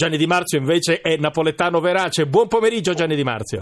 Gianni 0.00 0.16
Di 0.16 0.26
Marzio 0.26 0.56
invece 0.56 1.02
è 1.02 1.18
napoletano 1.18 1.78
verace. 1.78 2.26
Buon 2.26 2.48
pomeriggio 2.48 2.94
Gianni 2.94 3.14
Di 3.14 3.22
Marzio. 3.22 3.60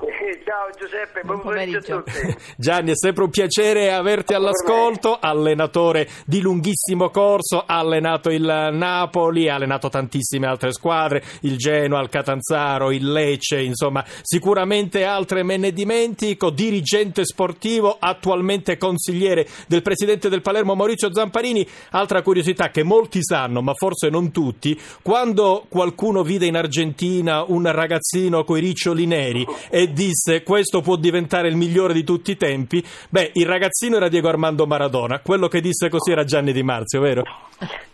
Ciao 0.69 0.87
Giuseppe, 0.87 1.23
buon, 1.23 1.41
buon 1.41 1.55
pomeriggio. 1.55 1.97
a 1.97 2.03
tutti. 2.03 2.37
Gianni, 2.59 2.91
è 2.91 2.95
sempre 2.95 3.25
un 3.25 3.31
piacere 3.31 3.91
averti 3.91 4.35
all'ascolto, 4.35 5.17
allenatore 5.19 6.07
di 6.27 6.43
lunghissimo 6.43 7.09
corso, 7.09 7.65
ha 7.65 7.79
allenato 7.79 8.29
il 8.29 8.43
Napoli, 8.43 9.49
ha 9.49 9.55
allenato 9.55 9.89
tantissime 9.89 10.47
altre 10.47 10.73
squadre, 10.73 11.23
il 11.43 11.57
Genoa, 11.57 12.03
il 12.03 12.11
Catanzaro, 12.11 12.91
il 12.91 13.11
Lecce, 13.11 13.63
insomma, 13.63 14.05
sicuramente 14.21 15.05
altre 15.05 15.43
me 15.43 15.57
ne 15.57 15.73
dimentico, 15.73 16.51
dirigente 16.51 17.25
sportivo, 17.25 17.97
attualmente 17.99 18.77
consigliere 18.77 19.49
del 19.69 19.81
presidente 19.81 20.29
del 20.29 20.43
Palermo 20.43 20.75
Maurizio 20.75 21.15
Zamparini. 21.15 21.67
Altra 21.93 22.21
curiosità 22.21 22.69
che 22.69 22.83
molti 22.83 23.23
sanno, 23.23 23.63
ma 23.63 23.73
forse 23.73 24.11
non 24.11 24.31
tutti, 24.31 24.79
quando 25.01 25.65
qualcuno 25.67 26.23
vide 26.23 26.45
in 26.45 26.57
Argentina 26.57 27.43
un 27.47 27.71
ragazzino 27.73 28.45
coi 28.45 28.61
riccioli 28.61 29.07
neri 29.07 29.47
e 29.71 29.93
disse 29.93 30.43
questo 30.59 30.81
può 30.81 30.97
diventare 30.97 31.47
il 31.47 31.55
migliore 31.55 31.93
di 31.93 32.03
tutti 32.03 32.33
i 32.33 32.37
tempi, 32.37 32.85
beh, 33.09 33.31
il 33.35 33.47
ragazzino 33.47 33.95
era 33.95 34.09
Diego 34.09 34.29
Armando 34.29 34.67
Maradona, 34.67 35.21
quello 35.21 35.47
che 35.47 35.61
disse 35.61 35.89
così 35.89 36.11
era 36.11 36.25
Gianni 36.25 36.53
Di 36.53 36.65
Marzio, 36.65 37.01
vero? 37.01 37.23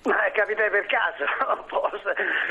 Ma 0.04 0.16
capitai 0.32 0.70
per 0.70 0.86
caso 0.86 1.92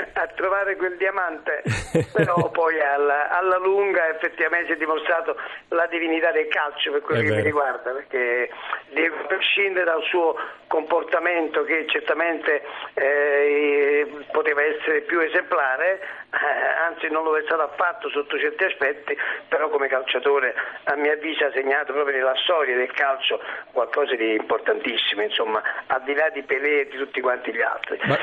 a 0.13 0.27
trovare 0.35 0.75
quel 0.75 0.97
diamante, 0.97 1.63
però 2.11 2.49
poi 2.51 2.79
alla, 2.81 3.29
alla, 3.29 3.57
lunga 3.57 4.09
effettivamente 4.09 4.67
si 4.67 4.73
è 4.73 4.77
dimostrato 4.77 5.35
la 5.69 5.85
divinità 5.87 6.31
del 6.31 6.47
calcio 6.47 6.91
per 6.91 7.01
quello 7.01 7.21
è 7.21 7.23
che 7.23 7.29
vero. 7.29 7.41
mi 7.41 7.47
riguarda, 7.47 7.91
perché 7.91 8.49
a 8.51 9.25
prescindere 9.27 9.85
dal 9.85 10.03
suo 10.03 10.35
comportamento 10.67 11.63
che 11.63 11.85
certamente 11.87 12.63
eh, 12.93 14.07
poteva 14.31 14.63
essere 14.63 15.01
più 15.01 15.19
esemplare, 15.19 15.99
eh, 16.31 16.87
anzi 16.87 17.09
non 17.09 17.23
lo 17.23 17.37
è 17.37 17.43
stato 17.43 17.61
affatto 17.61 18.09
sotto 18.09 18.39
certi 18.39 18.63
aspetti, 18.63 19.15
però 19.47 19.69
come 19.69 19.87
calciatore 19.87 20.55
a 20.85 20.95
mio 20.95 21.11
avviso 21.11 21.45
ha 21.45 21.51
segnato 21.51 21.93
proprio 21.93 22.17
nella 22.17 22.35
storia 22.43 22.75
del 22.75 22.91
calcio 22.91 23.39
qualcosa 23.71 24.15
di 24.15 24.33
importantissimo, 24.33 25.21
insomma, 25.21 25.61
al 25.87 26.01
di 26.03 26.15
là 26.15 26.29
di 26.29 26.41
Pelé 26.41 26.81
e 26.81 26.87
di 26.87 26.97
tutti 26.97 27.21
quanti 27.21 27.53
gli 27.53 27.61
altri. 27.61 27.99
Ma 28.03 28.17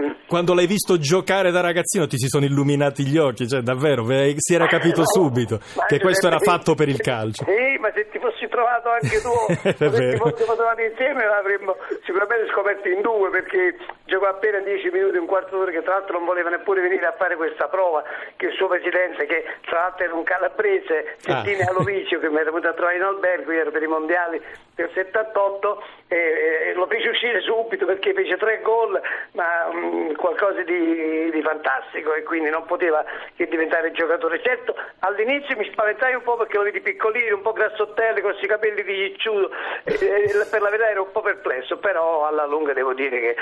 Mm. 0.00 0.10
quando 0.26 0.54
l'hai 0.54 0.66
visto 0.66 0.98
giocare 0.98 1.50
da 1.50 1.60
ragazzino 1.60 2.06
ti 2.06 2.16
si 2.16 2.26
sono 2.28 2.44
illuminati 2.44 3.04
gli 3.04 3.18
occhi, 3.18 3.46
cioè 3.46 3.60
davvero, 3.60 4.04
si 4.36 4.54
era 4.54 4.66
capito 4.66 5.00
no, 5.00 5.06
subito 5.06 5.60
che 5.86 6.00
questo 6.00 6.26
era 6.26 6.38
fatto 6.38 6.74
per 6.74 6.88
il 6.88 7.00
calcio. 7.00 7.44
Sì, 7.44 7.78
ma 7.78 7.90
se 7.94 8.08
ti 8.10 8.18
fossi 8.18 8.48
trovato 8.48 8.88
anche 8.90 9.20
tu, 9.20 9.30
se 9.62 10.10
ti 10.10 10.16
fossimo 10.16 10.54
trovati 10.54 10.82
insieme 10.82 11.26
l'avremmo 11.26 11.76
sicuramente 12.04 12.50
scoperto 12.52 12.88
in 12.88 13.00
due 13.00 13.30
perché 13.30 13.76
giocò 14.12 14.26
appena 14.26 14.58
10 14.58 14.90
minuti, 14.90 15.16
un 15.16 15.24
quarto 15.24 15.56
d'ora 15.56 15.70
che 15.70 15.82
tra 15.82 15.94
l'altro 15.94 16.18
non 16.18 16.26
voleva 16.26 16.50
neppure 16.50 16.82
venire 16.82 17.06
a 17.06 17.14
fare 17.16 17.34
questa 17.34 17.68
prova 17.68 18.04
che 18.36 18.46
il 18.46 18.52
suo 18.52 18.68
presidente, 18.68 19.24
che 19.24 19.42
tra 19.64 19.80
l'altro 19.80 20.04
era 20.04 20.14
un 20.14 20.22
calabrese, 20.22 21.16
Settine 21.16 21.62
ah. 21.62 21.70
Alovicio, 21.70 22.18
che 22.18 22.28
mi 22.28 22.36
era 22.36 22.50
venuto 22.50 22.68
a 22.68 22.74
trovare 22.74 22.96
in 22.96 23.04
albergo, 23.04 23.52
io 23.52 23.60
ero 23.60 23.70
per 23.70 23.82
i 23.82 23.86
mondiali 23.86 24.38
del 24.74 24.90
78, 24.92 25.82
e, 26.08 26.68
e 26.68 26.72
lo 26.74 26.86
fece 26.86 27.08
uscire 27.08 27.40
subito 27.40 27.86
perché 27.86 28.12
fece 28.12 28.36
tre 28.36 28.60
gol, 28.60 29.00
ma 29.32 29.66
um, 29.68 30.14
qualcosa 30.16 30.60
di, 30.62 31.30
di, 31.30 31.42
fantastico 31.42 32.12
e 32.12 32.22
quindi 32.22 32.50
non 32.50 32.66
poteva 32.66 33.02
che 33.34 33.48
diventare 33.48 33.92
giocatore. 33.92 34.42
Certo, 34.42 34.74
all'inizio 35.00 35.56
mi 35.56 35.68
spaventai 35.72 36.14
un 36.14 36.22
po' 36.22 36.36
perché 36.36 36.58
lo 36.58 36.64
vedi 36.64 36.80
piccolino, 36.80 37.36
un 37.36 37.42
po' 37.42 37.52
grassottelli, 37.52 38.20
con 38.20 38.30
questi 38.30 38.46
capelli 38.46 38.82
di 38.82 38.94
cicciuto, 39.08 39.50
e, 39.84 39.94
e, 39.94 40.46
per 40.50 40.60
la 40.60 40.68
verità 40.68 40.90
ero 40.90 41.04
un 41.04 41.12
po' 41.12 41.22
perplesso, 41.22 41.78
però 41.78 42.26
alla 42.26 42.44
lunga 42.44 42.74
devo 42.74 42.92
dire 42.92 43.20
che 43.20 43.36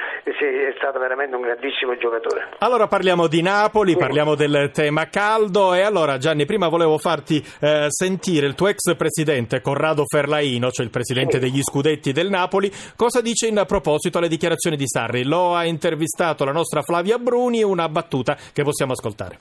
è 0.62 0.74
stato 0.76 0.98
veramente 0.98 1.34
un 1.34 1.42
grandissimo 1.42 1.96
giocatore. 1.96 2.48
Allora 2.58 2.86
parliamo 2.86 3.26
di 3.26 3.42
Napoli. 3.42 3.68
Napoli, 3.70 3.96
parliamo 3.96 4.34
del 4.34 4.70
tema 4.72 5.08
caldo 5.08 5.74
e 5.74 5.82
allora 5.82 6.18
Gianni, 6.18 6.44
prima 6.44 6.68
volevo 6.68 6.98
farti 6.98 7.42
eh, 7.60 7.86
sentire 7.88 8.46
il 8.46 8.54
tuo 8.54 8.68
ex 8.68 8.96
presidente 8.96 9.60
Corrado 9.60 10.04
Ferlaino, 10.06 10.70
cioè 10.70 10.84
il 10.84 10.90
presidente 10.90 11.38
degli 11.38 11.62
scudetti 11.62 12.12
del 12.12 12.28
Napoli, 12.28 12.70
cosa 12.96 13.20
dice 13.20 13.46
in 13.46 13.62
proposito 13.66 14.18
alle 14.18 14.28
dichiarazioni 14.28 14.76
di 14.76 14.86
Sarri. 14.86 15.24
Lo 15.24 15.54
ha 15.54 15.64
intervistato 15.64 16.44
la 16.44 16.52
nostra 16.52 16.82
Flavia 16.82 17.18
Bruni, 17.18 17.62
una 17.62 17.88
battuta 17.88 18.36
che 18.52 18.62
possiamo 18.62 18.92
ascoltare. 18.92 19.38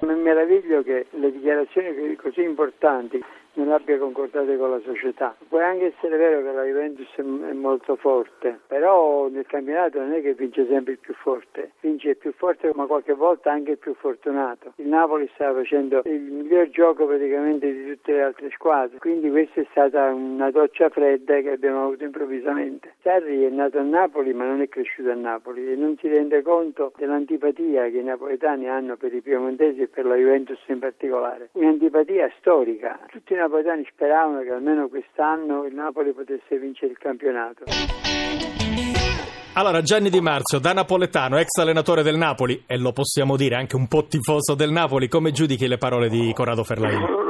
Mi 0.00 0.14
meraviglio 0.14 0.82
che 0.82 1.06
le 1.10 1.32
dichiarazioni 1.32 2.16
così 2.16 2.42
importanti 2.42 3.22
non 3.58 3.72
abbia 3.72 3.98
concordato 3.98 4.56
con 4.56 4.70
la 4.70 4.80
società. 4.84 5.34
Può 5.48 5.58
anche 5.58 5.92
essere 5.96 6.16
vero 6.16 6.42
che 6.42 6.52
la 6.52 6.62
Juventus 6.62 7.12
è 7.16 7.52
molto 7.52 7.96
forte, 7.96 8.60
però 8.66 9.28
nel 9.28 9.46
campionato 9.46 9.98
non 9.98 10.12
è 10.12 10.22
che 10.22 10.34
vince 10.34 10.66
sempre 10.68 10.92
il 10.92 10.98
più 10.98 11.12
forte, 11.14 11.72
vince 11.80 12.10
il 12.10 12.16
più 12.16 12.32
forte 12.32 12.70
ma 12.74 12.86
qualche 12.86 13.14
volta 13.14 13.50
anche 13.50 13.72
il 13.72 13.78
più 13.78 13.94
fortunato. 13.94 14.72
Il 14.76 14.86
Napoli 14.86 15.28
sta 15.34 15.52
facendo 15.52 16.02
il 16.04 16.20
miglior 16.20 16.68
gioco 16.70 17.06
praticamente 17.06 17.72
di 17.72 17.86
tutte 17.88 18.12
le 18.12 18.22
altre 18.22 18.50
squadre, 18.50 18.98
quindi 18.98 19.28
questa 19.28 19.60
è 19.60 19.66
stata 19.70 20.04
una 20.12 20.50
doccia 20.50 20.88
fredda 20.88 21.40
che 21.40 21.50
abbiamo 21.50 21.86
avuto 21.86 22.04
improvvisamente. 22.04 22.94
Sarri 23.02 23.44
è 23.44 23.48
nato 23.48 23.78
a 23.78 23.82
Napoli 23.82 24.32
ma 24.34 24.44
non 24.44 24.60
è 24.60 24.68
cresciuto 24.68 25.10
a 25.10 25.14
Napoli 25.14 25.68
e 25.68 25.74
non 25.74 25.96
si 25.98 26.06
rende 26.06 26.42
conto 26.42 26.92
dell'antipatia 26.96 27.88
che 27.88 27.98
i 27.98 28.04
napoletani 28.04 28.68
hanno 28.68 28.96
per 28.96 29.12
i 29.12 29.20
piemontesi 29.20 29.82
e 29.82 29.88
per 29.88 30.04
la 30.06 30.14
Juventus 30.14 30.60
in 30.66 30.78
particolare. 30.78 31.48
Un'antipatia 31.52 32.30
storica. 32.38 33.00
Tutti 33.08 33.32
i 33.32 33.36
napoletani 33.48 33.86
speravano 33.90 34.42
che 34.42 34.50
almeno 34.50 34.88
quest'anno 34.88 35.64
il 35.64 35.74
Napoli 35.74 36.12
potesse 36.12 36.58
vincere 36.58 36.92
il 36.92 36.98
campionato. 36.98 37.64
Allora, 39.54 39.80
Gianni 39.80 40.10
Di 40.10 40.20
Marzio, 40.20 40.60
da 40.60 40.72
napoletano, 40.72 41.38
ex 41.38 41.58
allenatore 41.58 42.02
del 42.02 42.16
Napoli, 42.16 42.62
e 42.66 42.78
lo 42.78 42.92
possiamo 42.92 43.36
dire 43.36 43.56
anche 43.56 43.74
un 43.74 43.88
po' 43.88 44.06
tifoso 44.06 44.54
del 44.54 44.70
Napoli, 44.70 45.08
come 45.08 45.32
giudichi 45.32 45.66
le 45.66 45.78
parole 45.78 46.08
di 46.08 46.32
Corrado 46.32 46.62
Ferlaini? 46.62 47.26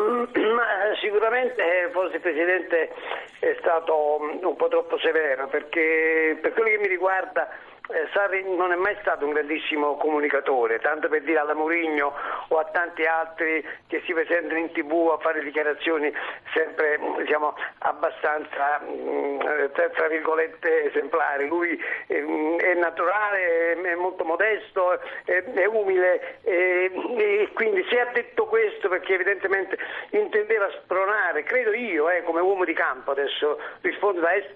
sicuramente 1.00 1.62
eh, 1.62 1.90
forse 1.90 2.16
il 2.16 2.22
Presidente 2.22 2.90
è 3.38 3.56
stato 3.60 4.18
un 4.18 4.56
po' 4.56 4.68
troppo 4.68 4.98
severo 4.98 5.46
perché 5.46 6.36
per 6.40 6.52
quello 6.52 6.70
che 6.70 6.78
mi 6.78 6.88
riguarda 6.88 7.48
eh, 7.90 8.06
Sarri 8.12 8.44
non 8.56 8.72
è 8.72 8.76
mai 8.76 8.96
stato 9.00 9.24
un 9.24 9.32
grandissimo 9.32 9.96
comunicatore, 9.96 10.78
tanto 10.78 11.08
per 11.08 11.22
dire 11.22 11.38
alla 11.38 11.54
Mourinho 11.54 12.12
o 12.48 12.58
a 12.58 12.64
tanti 12.64 13.04
altri 13.04 13.64
che 13.86 14.02
si 14.04 14.12
presentano 14.12 14.58
in 14.58 14.72
tv 14.72 15.10
a 15.12 15.18
fare 15.18 15.42
dichiarazioni 15.42 16.12
sempre 16.52 16.98
diciamo, 17.18 17.54
abbastanza 17.78 18.80
mm, 18.82 19.38
tra 19.72 20.08
virgolette 20.08 20.84
esemplari. 20.84 21.46
Lui 21.46 21.78
è, 22.06 22.20
mm, 22.20 22.58
è 22.58 22.74
naturale, 22.74 23.80
è, 23.80 23.94
molto 23.94 24.24
modesto, 24.24 25.00
è, 25.24 25.64
umile 25.66 26.38
e, 26.42 27.50
quindi 27.54 27.84
se 27.88 28.00
ha 28.00 28.06
detto 28.12 28.46
questo 28.46 28.88
perché 28.88 29.14
evidentemente 29.14 29.76
intendeva 30.10 30.70
spronare, 30.82 31.42
credo 31.42 31.72
io 31.72 32.08
eh, 32.10 32.22
come 32.22 32.40
uomo 32.40 32.64
di 32.64 32.72
campo, 32.72 33.10
adesso 33.10 33.60
rispondo 33.82 34.20
da 34.20 34.32
ex 34.32 34.46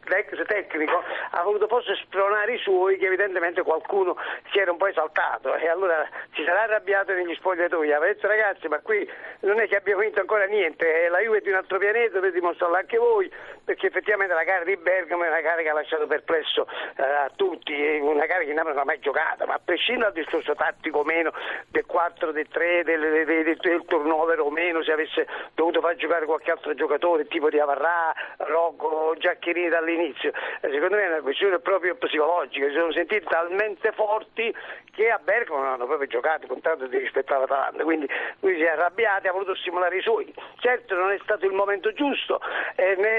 tecnico, 0.46 1.02
ha 1.30 1.42
voluto 1.42 1.66
forse 1.66 1.94
spronare 1.96 2.54
i 2.54 2.58
suoi 2.58 2.96
che 2.96 3.06
evidentemente 3.06 3.62
qualcuno 3.62 4.16
si 4.50 4.58
era 4.58 4.70
un 4.70 4.78
po' 4.78 4.86
esaltato 4.86 5.54
e 5.54 5.68
allora 5.68 6.06
si 6.34 6.44
sarà 6.44 6.62
arrabbiato 6.62 7.12
negli 7.12 7.34
spogliatoi. 7.34 7.81
Aveva 7.90 8.12
detto 8.12 8.26
ragazzi 8.26 8.68
ma 8.68 8.78
qui 8.80 9.08
non 9.40 9.60
è 9.60 9.66
che 9.66 9.76
abbiamo 9.76 10.00
vinto 10.02 10.20
ancora 10.20 10.44
niente, 10.44 11.08
la 11.08 11.18
Juve 11.18 11.38
è 11.38 11.40
di 11.40 11.50
un 11.50 11.56
altro 11.56 11.78
pianeta, 11.78 12.14
dovete 12.14 12.38
dimostrarlo 12.38 12.76
anche 12.76 12.96
voi, 12.96 13.30
perché 13.64 13.88
effettivamente 13.88 14.34
la 14.34 14.44
gara 14.44 14.64
di 14.64 14.76
Bergamo 14.76 15.24
è 15.24 15.28
una 15.28 15.40
gara 15.40 15.62
che 15.62 15.68
ha 15.68 15.74
lasciato 15.74 16.06
perplesso 16.06 16.66
eh, 16.96 17.02
a 17.02 17.30
tutti, 17.34 17.74
è 17.74 17.98
una 18.00 18.26
gara 18.26 18.44
che 18.44 18.52
non 18.52 18.78
ha 18.78 18.84
mai 18.84 19.00
giocata, 19.00 19.46
ma 19.46 19.54
a 19.54 19.60
prescindere 19.64 20.12
dal 20.12 20.22
discorso 20.22 20.54
tattico 20.54 21.00
o 21.00 21.04
meno, 21.04 21.32
del 21.68 21.84
4, 21.86 22.32
del 22.32 22.48
3, 22.48 22.84
del, 22.84 23.00
del, 23.00 23.44
del, 23.44 23.56
del 23.56 23.84
turnover 23.86 24.40
o 24.40 24.50
meno, 24.50 24.82
se 24.82 24.92
avesse 24.92 25.26
dovuto 25.54 25.80
far 25.80 25.96
giocare 25.96 26.24
qualche 26.24 26.50
altro 26.50 26.74
giocatore, 26.74 27.26
tipo 27.26 27.50
di 27.50 27.58
Avarrà, 27.58 28.14
Rocco, 28.38 29.14
Giaccherini 29.18 29.68
dall'inizio, 29.68 30.30
eh, 30.60 30.70
secondo 30.70 30.96
me 30.96 31.04
è 31.04 31.08
una 31.08 31.20
questione 31.20 31.58
proprio 31.58 31.96
psicologica, 31.96 32.66
si 32.68 32.74
sono 32.74 32.92
sentiti 32.92 33.26
talmente 33.26 33.92
forti 33.92 34.54
che 34.92 35.10
a 35.10 35.18
Bergamo 35.18 35.62
non 35.62 35.72
hanno 35.72 35.86
proprio 35.86 36.06
giocato 36.06 36.46
con 36.46 36.60
tanto 36.60 36.86
di 36.86 36.98
rispetto 36.98 37.34
all'Atalanta, 37.72 37.84
quindi 37.84 38.08
lui 38.40 38.56
si 38.56 38.62
è 38.62 38.68
arrabbiato 38.68 39.26
e 39.26 39.28
ha 39.28 39.32
voluto 39.32 39.54
stimolare 39.56 39.96
i 39.96 40.02
suoi. 40.02 40.32
Certo 40.58 40.94
non 40.94 41.10
è 41.10 41.18
stato 41.22 41.46
il 41.46 41.52
momento 41.52 41.92
giusto, 41.92 42.40
eh, 42.76 42.92
eh, 42.98 43.11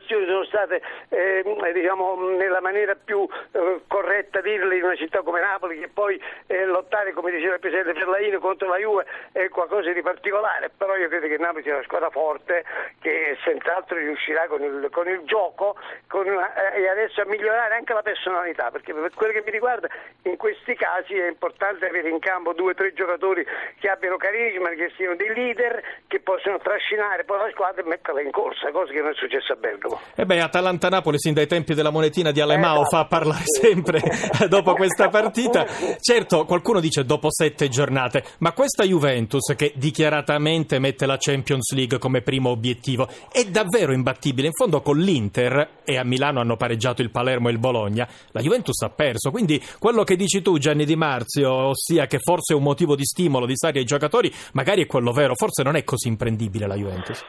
dichiarazioni 0.00 0.26
sono 0.26 0.44
state 0.44 0.82
eh, 1.08 1.72
diciamo, 1.72 2.30
nella 2.30 2.60
maniera 2.60 2.94
più 2.96 3.26
eh, 3.52 3.80
corretta 3.86 4.40
dirle 4.40 4.76
in 4.76 4.84
una 4.84 4.96
città 4.96 5.22
come 5.22 5.40
Napoli 5.40 5.78
che 5.78 5.88
poi 5.88 6.20
eh, 6.46 6.64
lottare 6.64 7.12
come 7.12 7.30
diceva 7.30 7.54
il 7.54 7.60
Presidente 7.60 7.94
Ferlaino 7.94 8.38
contro 8.40 8.68
la 8.68 8.78
Juve 8.78 9.06
è 9.32 9.48
qualcosa 9.48 9.92
di 9.92 10.02
particolare, 10.02 10.70
però 10.76 10.96
io 10.96 11.08
credo 11.08 11.28
che 11.28 11.38
Napoli 11.38 11.62
sia 11.62 11.74
una 11.74 11.84
squadra 11.84 12.10
forte 12.10 12.64
che 13.00 13.36
senz'altro 13.44 13.96
riuscirà 13.96 14.46
con 14.46 14.62
il, 14.62 14.88
con 14.90 15.08
il 15.08 15.20
gioco 15.24 15.76
con 16.06 16.26
una, 16.26 16.72
e 16.72 16.88
adesso 16.88 17.20
a 17.20 17.26
migliorare 17.26 17.74
anche 17.74 17.92
la 17.92 18.02
personalità, 18.02 18.70
perché 18.70 18.92
per 18.92 19.12
quello 19.14 19.32
che 19.32 19.42
mi 19.44 19.50
riguarda 19.50 19.88
in 20.22 20.36
questi 20.36 20.74
casi 20.74 21.14
è 21.14 21.28
importante 21.28 21.86
avere 21.86 22.08
in 22.08 22.18
campo 22.18 22.52
due 22.52 22.72
o 22.72 22.74
tre 22.74 22.92
giocatori 22.92 23.46
che 23.78 23.88
abbiano 23.88 24.16
carisma, 24.16 24.70
che 24.70 24.92
siano 24.96 25.14
dei 25.16 25.32
leader, 25.32 25.82
che 26.06 26.20
possono 26.20 26.58
trascinare 26.58 27.24
poi 27.24 27.38
la 27.38 27.50
squadra 27.50 27.82
e 27.82 27.86
metterla 27.86 28.20
in 28.20 28.30
corsa, 28.30 28.70
cosa 28.70 28.92
che 28.92 29.00
non 29.00 29.10
è 29.10 29.14
successa 29.14 29.52
a 29.52 29.56
Bergamo. 29.56 29.89
E 30.14 30.26
beh, 30.26 30.40
Atalanta-Napoli 30.40 31.18
sin 31.18 31.34
dai 31.34 31.46
tempi 31.46 31.74
della 31.74 31.90
monetina 31.90 32.30
di 32.30 32.40
Alemao 32.40 32.82
eh, 32.82 32.88
fa 32.88 33.06
parlare 33.06 33.44
sempre 33.48 34.02
dopo 34.48 34.74
questa 34.74 35.08
partita. 35.08 35.66
Certo, 36.00 36.44
qualcuno 36.44 36.80
dice 36.80 37.04
dopo 37.04 37.28
sette 37.30 37.68
giornate, 37.68 38.24
ma 38.38 38.52
questa 38.52 38.84
Juventus 38.84 39.54
che 39.56 39.72
dichiaratamente 39.76 40.78
mette 40.78 41.06
la 41.06 41.16
Champions 41.18 41.72
League 41.72 41.98
come 41.98 42.22
primo 42.22 42.50
obiettivo 42.50 43.08
è 43.30 43.44
davvero 43.44 43.92
imbattibile. 43.92 44.48
In 44.48 44.52
fondo 44.52 44.82
con 44.82 44.98
l'Inter 44.98 45.78
e 45.84 45.96
a 45.96 46.04
Milano 46.04 46.40
hanno 46.40 46.56
pareggiato 46.56 47.02
il 47.02 47.10
Palermo 47.10 47.48
e 47.48 47.52
il 47.52 47.58
Bologna, 47.58 48.06
la 48.32 48.40
Juventus 48.40 48.80
ha 48.82 48.90
perso. 48.90 49.30
Quindi 49.30 49.62
quello 49.78 50.04
che 50.04 50.16
dici 50.16 50.42
tu 50.42 50.58
Gianni 50.58 50.84
Di 50.84 50.96
Marzio, 50.96 51.50
ossia 51.52 52.06
che 52.06 52.18
forse 52.18 52.52
è 52.52 52.56
un 52.56 52.62
motivo 52.62 52.94
di 52.94 53.04
stimolo 53.04 53.46
di 53.46 53.56
Sari 53.56 53.78
ai 53.78 53.84
giocatori, 53.84 54.32
magari 54.52 54.82
è 54.82 54.86
quello 54.86 55.12
vero, 55.12 55.34
forse 55.34 55.62
non 55.62 55.76
è 55.76 55.84
così 55.84 56.08
imprendibile 56.08 56.66
la 56.66 56.74
Juventus. 56.74 57.24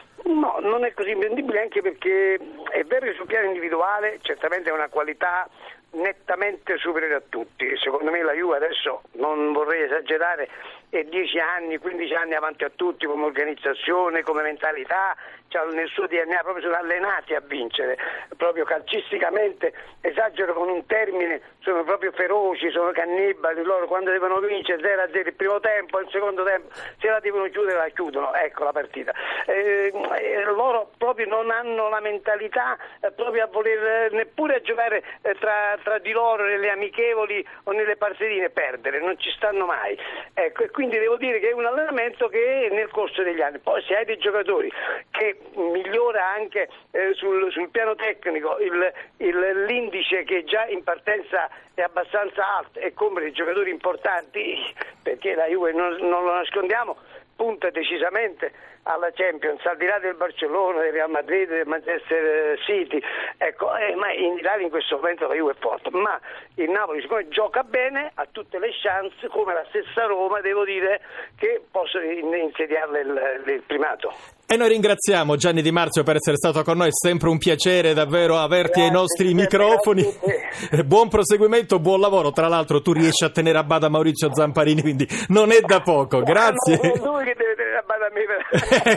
No, 0.72 0.78
non 0.78 0.86
è 0.86 0.94
così 0.94 1.10
imprendibile 1.10 1.64
anche 1.64 1.82
perché 1.82 2.40
è 2.70 2.84
vero 2.86 3.06
che 3.06 3.14
sul 3.14 3.26
piano 3.26 3.48
individuale 3.48 4.20
certamente 4.22 4.70
è 4.70 4.74
una 4.74 4.88
qualità 4.88 5.50
nettamente 5.92 6.78
superiore 6.78 7.16
a 7.16 7.22
tutti. 7.28 7.76
Secondo 7.78 8.10
me 8.12 8.22
la 8.24 8.32
Juve 8.32 8.56
adesso, 8.56 9.02
non 9.14 9.52
vorrei 9.52 9.84
esagerare, 9.84 10.48
è 10.90 11.04
10 11.04 11.40
anni, 11.40 11.78
15 11.78 12.14
anni 12.14 12.34
avanti 12.36 12.64
a 12.64 12.72
tutti 12.74 13.06
come 13.06 13.26
organizzazione, 13.26 14.24
come 14.24 14.42
mentalità, 14.42 15.16
cioè 15.48 15.66
nel 15.74 15.90
suo 15.90 16.08
DNA 16.08 16.40
proprio 16.44 16.64
sono 16.64 16.78
allenati 16.78 17.34
a 17.34 17.42
vincere, 17.42 17.98
proprio 18.38 18.64
calcisticamente, 18.64 19.74
esagero 20.00 20.54
con 20.54 20.70
un 20.70 20.86
termine, 20.86 21.42
sono 21.60 21.84
proprio 21.84 22.12
feroci, 22.12 22.72
sono 22.72 22.92
cannibali, 22.92 23.62
loro 23.64 23.86
quando 23.88 24.12
devono 24.12 24.40
vincere 24.40 24.82
0 24.82 25.02
a 25.02 25.08
0 25.12 25.30
il 25.30 25.34
primo 25.34 25.60
tempo, 25.60 26.00
il 26.00 26.08
secondo 26.10 26.44
tempo, 26.44 26.74
se 27.00 27.08
la 27.08 27.20
devono 27.20 27.50
chiudere 27.50 27.78
la 27.78 27.90
chiudono, 27.90 28.34
ecco 28.34 28.64
la 28.64 28.72
partita. 28.72 29.14
Eh, 29.46 29.92
eh, 29.94 30.44
loro 30.62 30.92
proprio 30.98 31.26
non 31.28 31.50
hanno 31.50 31.90
la 31.90 32.00
mentalità 32.00 32.78
eh, 33.00 33.12
proprio 33.12 33.46
a 33.46 33.48
voler 33.48 34.12
neppure 34.12 34.56
a 34.56 34.62
giocare 34.62 35.04
eh, 35.24 35.36
tra, 35.40 35.78
tra, 35.84 35.98
di 35.98 36.12
loro 36.12 36.46
nelle 36.46 36.70
amichevoli 36.70 37.46
o 37.64 37.72
nelle 37.72 37.96
partitine 37.96 38.50
perdere, 38.50 39.00
non 39.00 39.18
ci 39.18 39.32
stanno 39.32 39.66
mai. 39.66 39.98
Ecco, 40.34 40.64
e 40.64 40.70
quindi 40.70 41.00
devo 41.00 41.18
dire 41.18 41.40
che 41.40 41.50
è 41.50 41.54
un 41.54 41.66
allenamento 41.66 42.28
che 42.28 42.70
nel 42.72 42.90
corso 42.90 43.24
degli 43.24 43.42
anni, 43.42 43.58
poi 43.58 43.82
se 43.84 43.96
hai 43.96 44.06
dei 44.06 44.18
giocatori 44.18 44.72
che 45.10 45.40
migliora 45.56 46.28
anche 46.28 46.70
eh, 46.92 47.14
sul, 47.14 47.52
sul, 47.52 47.70
piano 47.70 47.96
tecnico 47.96 48.58
il, 48.60 48.94
il, 49.18 49.66
l'indice 49.66 50.24
che 50.24 50.44
già 50.44 50.68
in 50.68 50.84
partenza 50.84 51.50
è 51.74 51.82
abbastanza 51.82 52.58
alto 52.58 52.80
e 52.80 52.94
compra 52.94 53.24
dei 53.24 53.32
giocatori 53.32 53.72
importanti, 53.72 54.58
perché 55.02 55.34
la 55.34 55.46
Juve 55.46 55.72
non, 55.72 55.96
non 56.02 56.24
lo 56.24 56.36
nascondiamo, 56.36 56.98
punta 57.42 57.72
decisamente 57.72 58.52
alla 58.84 59.10
Champions, 59.12 59.66
al 59.66 59.78
di 59.78 59.88
là 59.88 59.98
del 59.98 60.14
Barcellona, 60.14 60.82
del 60.82 60.92
Real 60.92 61.10
Madrid, 61.10 61.50
del 61.50 61.66
Manchester 61.66 62.60
City, 62.60 63.02
ecco, 63.38 63.76
eh, 63.76 63.96
ma 63.96 64.12
in 64.14 64.38
Italia 64.38 64.64
in 64.64 64.70
questo 64.70 64.98
momento 64.98 65.28
la 65.28 65.34
Juve 65.34 65.54
è 65.54 65.56
forte, 65.58 65.90
ma 65.90 66.20
il 66.56 66.70
Napoli 66.70 67.02
siccome 67.02 67.28
gioca 67.30 67.64
bene 67.64 68.12
ha 68.14 68.28
tutte 68.30 68.60
le 68.60 68.70
chance, 68.80 69.28
come 69.30 69.56
la 69.56 69.66
stessa 69.70 70.06
Roma, 70.06 70.40
devo 70.42 70.64
dire 70.64 71.02
che 71.36 71.64
possono 71.72 72.04
insediarle 72.04 73.00
il, 73.00 73.44
il 73.48 73.64
primato. 73.66 74.14
E 74.52 74.58
noi 74.58 74.68
ringraziamo 74.68 75.38
Gianni 75.38 75.62
Di 75.62 75.72
Marzio 75.72 76.04
per 76.04 76.18
essere 76.18 76.36
stato 76.36 76.62
con 76.62 76.76
noi, 76.76 76.90
è 76.90 76.92
sempre 76.92 77.30
un 77.30 77.38
piacere 77.38 77.94
davvero 77.94 78.38
averti 78.38 78.82
grazie, 78.82 78.84
ai 78.84 78.92
nostri 78.92 79.34
microfoni. 79.34 80.06
buon 80.84 81.08
proseguimento, 81.08 81.80
buon 81.80 82.02
lavoro. 82.02 82.34
Tra 82.34 82.50
l'altro 82.50 82.82
tu 82.82 82.92
riesci 82.92 83.24
a 83.24 83.30
tenere 83.30 83.60
a 83.60 83.64
bada 83.64 83.88
Maurizio 83.88 84.30
Zamparini, 84.34 84.82
quindi 84.82 85.08
non 85.30 85.54
è 85.54 85.62
da 85.62 85.80
poco. 85.80 86.22
Grazie. 86.22 86.78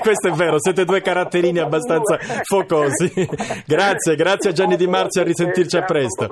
Questo 0.00 0.26
è 0.26 0.32
vero, 0.32 0.56
siete 0.58 0.84
due 0.84 1.00
caratterini 1.00 1.60
abbastanza 1.60 2.18
focosi. 2.42 3.12
grazie, 3.64 4.16
grazie 4.16 4.50
a 4.50 4.52
Gianni 4.52 4.74
Di 4.76 4.88
Marzio, 4.88 5.20
a 5.20 5.24
risentirci 5.24 5.76
a 5.76 5.84
presto. 5.84 6.28